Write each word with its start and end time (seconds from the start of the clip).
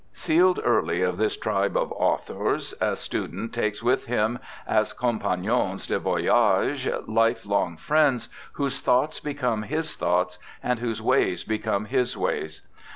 Sealed 0.13 0.59
early 0.63 1.03
of 1.03 1.17
this 1.17 1.37
tribe 1.37 1.77
of 1.77 1.91
authors, 1.91 2.69
SIR 2.71 2.77
THOMAS 2.79 2.79
BROWNE 2.79 2.79
277 2.79 2.91
a 2.91 2.97
student 2.97 3.53
takes 3.53 3.83
with 3.83 4.05
him, 4.07 4.39
as 4.65 4.93
compagnons 4.93 5.85
de 5.87 5.99
voyage^ 5.99 7.07
life 7.07 7.45
long 7.45 7.77
friends 7.77 8.27
whose 8.53 8.81
thoughts 8.81 9.19
become 9.19 9.61
his 9.61 9.95
thoughts 9.95 10.39
and 10.63 10.79
whose 10.79 11.03
ways 11.03 11.43
become 11.43 11.85
his 11.85 12.17
ways. 12.17 12.63